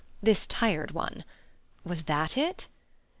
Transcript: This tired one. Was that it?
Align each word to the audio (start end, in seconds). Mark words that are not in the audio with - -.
This 0.19 0.47
tired 0.47 0.89
one. 0.93 1.23
Was 1.83 2.05
that 2.05 2.35
it? 2.35 2.67